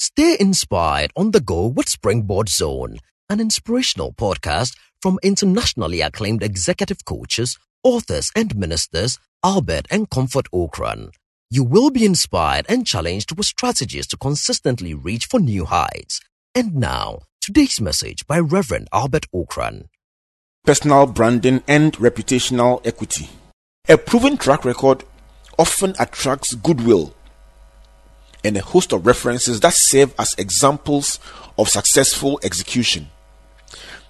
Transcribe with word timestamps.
Stay 0.00 0.36
inspired 0.38 1.10
on 1.16 1.32
the 1.32 1.40
go 1.40 1.66
with 1.66 1.88
Springboard 1.88 2.48
Zone, 2.48 2.98
an 3.28 3.40
inspirational 3.40 4.12
podcast 4.12 4.76
from 5.02 5.18
internationally 5.24 6.02
acclaimed 6.02 6.40
executive 6.40 7.04
coaches, 7.04 7.58
authors, 7.82 8.30
and 8.36 8.54
ministers 8.54 9.18
Albert 9.42 9.86
and 9.90 10.08
Comfort 10.08 10.46
Ocran. 10.52 11.10
You 11.50 11.64
will 11.64 11.90
be 11.90 12.04
inspired 12.04 12.66
and 12.68 12.86
challenged 12.86 13.36
with 13.36 13.46
strategies 13.46 14.06
to 14.08 14.16
consistently 14.16 14.94
reach 14.94 15.26
for 15.26 15.40
new 15.40 15.64
heights. 15.64 16.20
And 16.54 16.76
now, 16.76 17.22
today's 17.40 17.80
message 17.80 18.24
by 18.24 18.38
Reverend 18.38 18.86
Albert 18.92 19.26
Ocran. 19.34 19.86
Personal 20.64 21.06
branding 21.06 21.64
and 21.66 21.92
reputational 21.94 22.86
equity. 22.86 23.30
A 23.88 23.98
proven 23.98 24.36
track 24.36 24.64
record 24.64 25.02
often 25.58 25.96
attracts 25.98 26.54
goodwill 26.54 27.14
and 28.44 28.56
a 28.56 28.62
host 28.62 28.92
of 28.92 29.06
references 29.06 29.60
that 29.60 29.74
serve 29.74 30.14
as 30.18 30.34
examples 30.38 31.18
of 31.58 31.68
successful 31.68 32.38
execution. 32.42 33.08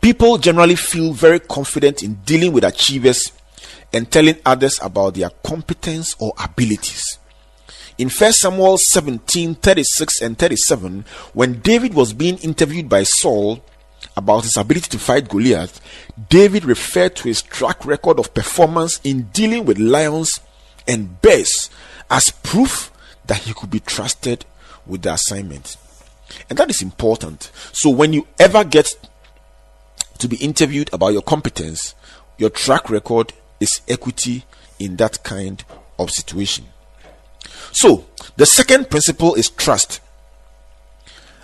People 0.00 0.38
generally 0.38 0.76
feel 0.76 1.12
very 1.12 1.40
confident 1.40 2.02
in 2.02 2.14
dealing 2.24 2.52
with 2.52 2.64
achievers 2.64 3.32
and 3.92 4.10
telling 4.10 4.36
others 4.46 4.78
about 4.82 5.14
their 5.14 5.30
competence 5.42 6.14
or 6.18 6.32
abilities. 6.42 7.18
In 7.98 8.08
1 8.08 8.32
Samuel 8.32 8.78
17 8.78 9.56
36 9.56 10.22
and 10.22 10.38
37, 10.38 11.04
when 11.34 11.60
David 11.60 11.92
was 11.92 12.14
being 12.14 12.38
interviewed 12.38 12.88
by 12.88 13.02
Saul 13.02 13.62
about 14.16 14.44
his 14.44 14.56
ability 14.56 14.88
to 14.90 14.98
fight 14.98 15.28
Goliath, 15.28 15.80
David 16.30 16.64
referred 16.64 17.14
to 17.16 17.24
his 17.24 17.42
track 17.42 17.84
record 17.84 18.18
of 18.18 18.32
performance 18.32 19.00
in 19.04 19.24
dealing 19.34 19.66
with 19.66 19.78
lions 19.78 20.40
and 20.88 21.20
bears 21.20 21.68
as 22.10 22.30
proof 22.30 22.89
that 23.30 23.42
he 23.42 23.54
could 23.54 23.70
be 23.70 23.78
trusted 23.78 24.44
with 24.84 25.02
the 25.02 25.12
assignment. 25.12 25.76
And 26.48 26.58
that 26.58 26.68
is 26.68 26.82
important. 26.82 27.52
So 27.72 27.88
when 27.88 28.12
you 28.12 28.26
ever 28.40 28.64
get 28.64 28.92
to 30.18 30.26
be 30.26 30.36
interviewed 30.38 30.92
about 30.92 31.12
your 31.12 31.22
competence, 31.22 31.94
your 32.38 32.50
track 32.50 32.90
record 32.90 33.32
is 33.60 33.82
equity 33.86 34.44
in 34.80 34.96
that 34.96 35.22
kind 35.22 35.62
of 35.96 36.10
situation. 36.10 36.64
So, 37.70 38.06
the 38.36 38.46
second 38.46 38.90
principle 38.90 39.36
is 39.36 39.48
trust. 39.48 40.00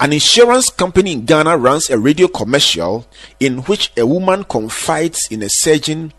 An 0.00 0.12
insurance 0.12 0.70
company 0.70 1.12
in 1.12 1.26
Ghana 1.26 1.58
runs 1.58 1.90
a 1.90 1.98
radio 1.98 2.26
commercial 2.26 3.06
in 3.38 3.58
which 3.62 3.92
a 3.96 4.04
woman 4.04 4.42
confides 4.42 5.28
in 5.30 5.44
a 5.44 5.48
surgeon 5.48 6.12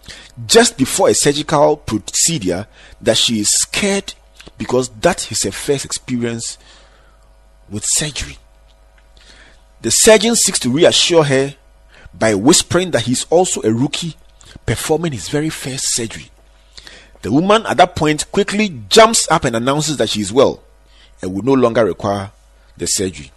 just 0.48 0.78
before 0.78 1.09
a 1.09 1.14
surgical 1.14 1.76
procedure 1.76 2.66
that 3.02 3.17
she 3.17 3.42
is 3.42 3.50
scared 3.50 4.14
because 4.59 4.89
that 4.89 5.31
is 5.31 5.41
her 5.43 5.52
first 5.52 5.85
experience 5.85 6.59
with 7.69 7.83
surgery. 7.85 8.38
The 9.81 9.89
surgeon 9.89 10.35
seeks 10.35 10.59
to 10.59 10.69
reassure 10.69 11.23
her 11.23 11.55
by 12.13 12.35
whispering 12.35 12.91
that 12.91 13.03
he's 13.03 13.25
also 13.31 13.61
a 13.63 13.73
rookie 13.73 14.17
performing 14.65 15.13
his 15.13 15.30
very 15.30 15.49
first 15.49 15.95
surgery. 15.95 16.30
The 17.21 17.31
woman 17.31 17.65
at 17.65 17.77
that 17.77 17.95
point 17.95 18.30
quickly 18.31 18.81
jumps 18.89 19.30
up 19.31 19.45
and 19.45 19.55
announces 19.55 19.97
that 19.97 20.09
she 20.09 20.21
is 20.21 20.33
well 20.33 20.61
and 21.21 21.33
will 21.33 21.43
no 21.43 21.53
longer 21.53 21.85
require 21.85 22.31
the 22.77 22.85
surgery. 22.85 23.31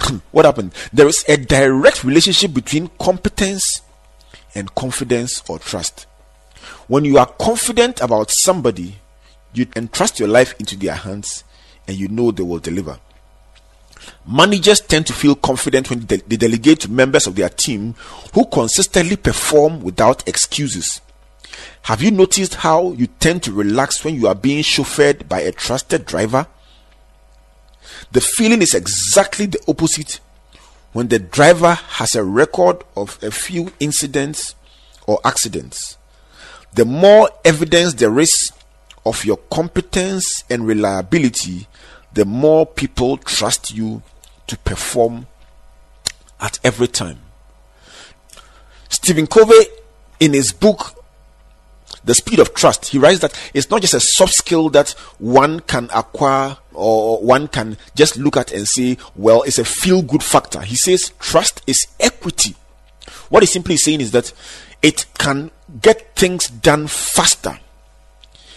what 0.30 0.44
happened? 0.44 0.72
There 0.92 1.08
is 1.08 1.24
a 1.26 1.38
direct 1.38 2.04
relationship 2.04 2.52
between 2.52 2.90
competence 3.00 3.80
and 4.54 4.74
confidence 4.74 5.42
or 5.48 5.58
trust. 5.58 6.06
When 6.86 7.04
you 7.04 7.18
are 7.18 7.26
confident 7.26 8.00
about 8.00 8.30
somebody, 8.30 8.96
you 9.52 9.66
entrust 9.76 10.18
your 10.18 10.28
life 10.28 10.54
into 10.58 10.76
their 10.76 10.94
hands 10.94 11.44
and 11.86 11.96
you 11.96 12.08
know 12.08 12.30
they 12.30 12.42
will 12.42 12.58
deliver. 12.58 12.98
Managers 14.26 14.80
tend 14.80 15.06
to 15.06 15.12
feel 15.12 15.34
confident 15.34 15.90
when 15.90 16.00
they 16.06 16.18
delegate 16.18 16.80
to 16.80 16.90
members 16.90 17.26
of 17.26 17.34
their 17.34 17.48
team 17.48 17.94
who 18.34 18.46
consistently 18.46 19.16
perform 19.16 19.80
without 19.80 20.26
excuses. 20.28 21.00
Have 21.82 22.02
you 22.02 22.10
noticed 22.10 22.56
how 22.56 22.92
you 22.92 23.06
tend 23.06 23.42
to 23.44 23.52
relax 23.52 24.04
when 24.04 24.14
you 24.14 24.28
are 24.28 24.34
being 24.34 24.62
chauffeured 24.62 25.28
by 25.28 25.40
a 25.40 25.52
trusted 25.52 26.04
driver? 26.04 26.46
The 28.12 28.20
feeling 28.20 28.62
is 28.62 28.74
exactly 28.74 29.46
the 29.46 29.60
opposite 29.66 30.20
when 30.92 31.08
the 31.08 31.18
driver 31.18 31.74
has 31.74 32.14
a 32.14 32.24
record 32.24 32.82
of 32.96 33.18
a 33.22 33.30
few 33.30 33.72
incidents 33.80 34.54
or 35.06 35.20
accidents. 35.24 35.96
The 36.74 36.84
more 36.84 37.30
evidence 37.44 37.94
there 37.94 38.18
is 38.18 38.52
of 39.04 39.24
your 39.24 39.36
competence 39.50 40.44
and 40.50 40.66
reliability, 40.66 41.66
the 42.12 42.24
more 42.24 42.66
people 42.66 43.16
trust 43.16 43.74
you 43.74 44.02
to 44.46 44.56
perform 44.58 45.26
at 46.40 46.58
every 46.64 46.88
time. 46.88 47.18
Stephen 48.88 49.26
Covey, 49.26 49.66
in 50.20 50.32
his 50.32 50.52
book, 50.52 51.04
The 52.04 52.14
Speed 52.14 52.38
of 52.38 52.54
Trust, 52.54 52.86
he 52.86 52.98
writes 52.98 53.20
that 53.20 53.38
it's 53.54 53.70
not 53.70 53.82
just 53.82 53.94
a 53.94 54.00
soft 54.00 54.34
skill 54.34 54.70
that 54.70 54.90
one 55.18 55.60
can 55.60 55.88
acquire 55.94 56.56
or 56.72 57.20
one 57.22 57.48
can 57.48 57.76
just 57.94 58.16
look 58.16 58.36
at 58.36 58.52
and 58.52 58.66
say, 58.66 58.96
well, 59.14 59.42
it's 59.42 59.58
a 59.58 59.64
feel 59.64 60.02
good 60.02 60.22
factor. 60.22 60.60
He 60.60 60.76
says 60.76 61.12
trust 61.18 61.62
is 61.66 61.86
equity. 62.00 62.56
What 63.28 63.42
he's 63.42 63.52
simply 63.52 63.76
saying 63.76 64.00
is 64.00 64.12
that 64.12 64.32
it 64.80 65.06
can 65.18 65.50
get 65.82 66.16
things 66.16 66.48
done 66.48 66.86
faster. 66.86 67.58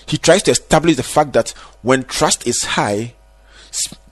He 0.06 0.18
tries 0.18 0.44
to 0.44 0.52
establish 0.52 0.96
the 0.96 1.04
fact 1.04 1.34
that 1.34 1.52
when 1.82 2.04
trust 2.04 2.48
is 2.48 2.64
high, 2.64 3.14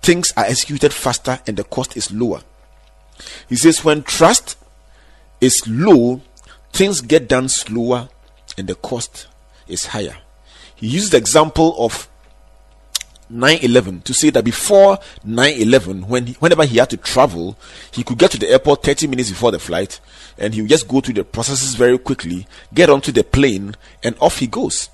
things 0.02 0.32
are 0.38 0.46
executed 0.46 0.94
faster 0.94 1.40
and 1.46 1.58
the 1.58 1.64
cost 1.64 1.98
is 1.98 2.12
lower. 2.12 2.42
He 3.48 3.56
says 3.56 3.84
when 3.84 4.04
trust 4.04 4.58
is 5.42 5.62
low, 5.68 6.22
things 6.72 7.02
get 7.02 7.28
done 7.28 7.50
slower 7.50 8.10
and 8.58 8.68
the 8.68 8.76
cost 8.76 9.28
is 9.68 9.88
higher. 9.88 10.18
He 10.76 10.88
used 10.88 11.12
the 11.12 11.18
example 11.18 11.76
of 11.78 12.08
9-11 13.32 14.04
to 14.06 14.14
say 14.14 14.32
that 14.32 14.44
before 14.44 14.98
9-11 15.26 16.08
when 16.08 16.28
he, 16.28 16.34
whenever 16.34 16.66
he 16.66 16.80
had 16.80 16.90
to 16.90 16.98
travel 16.98 17.56
he 17.92 18.04
could 18.04 18.18
get 18.18 18.32
to 18.32 18.40
the 18.40 18.50
airport 18.50 18.82
30 18.82 19.06
minutes 19.06 19.30
before 19.30 19.52
the 19.52 19.60
flight 19.60 20.00
and 20.40 20.56
he 20.56 20.62
would 20.62 20.70
just 20.70 20.88
go 20.88 21.00
through 21.00 21.14
the 21.14 21.24
processes 21.24 21.76
very 21.76 22.00
quickly 22.00 22.48
get 22.74 22.90
onto 22.90 23.12
the 23.12 23.24
plane 23.24 23.76
and 24.02 24.16
off 24.20 24.40
he 24.40 24.48
goes 24.48 24.90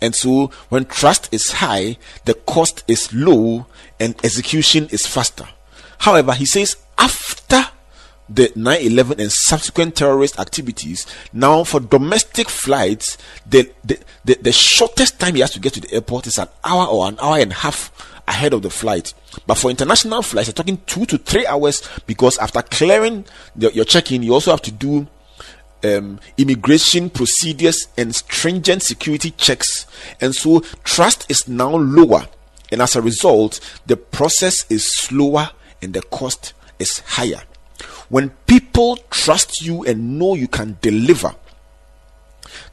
and 0.00 0.14
so 0.14 0.48
when 0.68 0.84
trust 0.84 1.32
is 1.32 1.52
high, 1.52 1.96
the 2.24 2.34
cost 2.34 2.84
is 2.88 3.12
low 3.12 3.66
and 4.00 4.14
execution 4.24 4.88
is 4.90 5.06
faster. 5.06 5.48
However, 5.98 6.32
he 6.32 6.46
says 6.46 6.76
after 6.98 7.62
the 8.28 8.48
9-11 8.48 9.18
and 9.18 9.30
subsequent 9.32 9.96
terrorist 9.96 10.38
activities, 10.38 11.06
now 11.32 11.64
for 11.64 11.80
domestic 11.80 12.48
flights, 12.48 13.18
the, 13.46 13.70
the, 13.84 13.98
the, 14.24 14.38
the 14.40 14.52
shortest 14.52 15.20
time 15.20 15.34
he 15.34 15.40
has 15.40 15.50
to 15.52 15.60
get 15.60 15.74
to 15.74 15.80
the 15.80 15.92
airport 15.92 16.26
is 16.26 16.38
an 16.38 16.48
hour 16.64 16.86
or 16.86 17.08
an 17.08 17.18
hour 17.20 17.38
and 17.38 17.52
a 17.52 17.56
half 17.56 17.90
ahead 18.26 18.54
of 18.54 18.62
the 18.62 18.70
flight. 18.70 19.12
But 19.46 19.58
for 19.58 19.70
international 19.70 20.22
flights, 20.22 20.48
you're 20.48 20.54
talking 20.54 20.80
two 20.86 21.04
to 21.06 21.18
three 21.18 21.46
hours 21.46 21.82
because 22.06 22.38
after 22.38 22.62
clearing 22.62 23.24
the, 23.54 23.72
your 23.74 23.84
check-in, 23.84 24.22
you 24.22 24.32
also 24.32 24.50
have 24.50 24.62
to 24.62 24.72
do 24.72 25.06
um, 25.84 26.18
immigration 26.36 27.10
procedures 27.10 27.88
and 27.96 28.14
stringent 28.14 28.82
security 28.82 29.30
checks. 29.32 29.86
And 30.20 30.34
so 30.34 30.60
trust 30.82 31.30
is 31.30 31.46
now 31.46 31.76
lower. 31.76 32.26
And 32.72 32.80
as 32.80 32.96
a 32.96 33.02
result, 33.02 33.60
the 33.86 33.96
process 33.96 34.66
is 34.70 34.90
slower 34.96 35.50
and 35.82 35.94
the 35.94 36.02
cost 36.02 36.54
is 36.78 36.98
higher. 37.00 37.42
When 38.08 38.30
people 38.46 38.96
trust 39.10 39.62
you 39.62 39.84
and 39.84 40.18
know 40.18 40.34
you 40.34 40.48
can 40.48 40.78
deliver, 40.80 41.34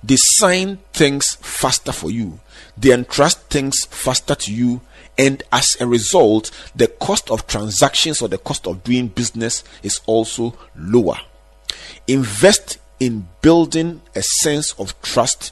they 0.03 0.15
sign 0.15 0.77
things 0.93 1.35
faster 1.41 1.91
for 1.91 2.11
you. 2.11 2.39
They 2.77 2.93
entrust 2.93 3.41
things 3.49 3.85
faster 3.85 4.35
to 4.35 4.53
you. 4.53 4.81
And 5.17 5.43
as 5.51 5.77
a 5.79 5.87
result, 5.87 6.51
the 6.75 6.87
cost 6.87 7.29
of 7.29 7.47
transactions 7.47 8.21
or 8.21 8.27
the 8.27 8.37
cost 8.37 8.67
of 8.67 8.83
doing 8.83 9.07
business 9.07 9.63
is 9.83 9.99
also 10.05 10.55
lower. 10.75 11.17
Invest 12.07 12.79
in 13.01 13.27
building 13.41 13.99
a 14.15 14.21
sense 14.21 14.73
of 14.73 15.01
trust 15.01 15.51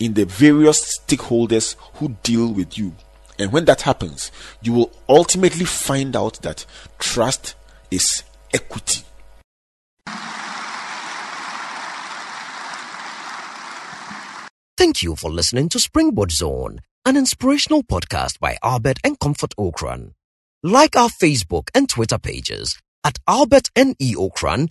in 0.00 0.14
the 0.14 0.24
various 0.26 0.98
stakeholders 0.98 1.76
who 1.94 2.16
deal 2.24 2.52
with 2.52 2.76
you. 2.76 2.92
And 3.38 3.52
when 3.52 3.64
that 3.66 3.82
happens, 3.82 4.32
you 4.60 4.72
will 4.72 4.92
ultimately 5.08 5.64
find 5.64 6.16
out 6.16 6.42
that 6.42 6.66
trust 6.98 7.54
is 7.92 8.24
equity. 8.52 9.02
Thank 14.76 15.04
you 15.04 15.14
for 15.14 15.30
listening 15.30 15.68
to 15.68 15.78
Springboard 15.78 16.32
Zone, 16.32 16.80
an 17.06 17.16
inspirational 17.16 17.84
podcast 17.84 18.40
by 18.40 18.58
Albert 18.64 18.98
and 19.04 19.18
Comfort 19.20 19.54
Ocran. 19.56 20.10
Like 20.64 20.96
our 20.96 21.08
Facebook 21.08 21.68
and 21.72 21.88
Twitter 21.88 22.18
pages 22.18 22.76
at 23.04 23.20
Albert 23.28 23.70
N. 23.76 23.94
E. 24.00 24.16
Ocran 24.16 24.70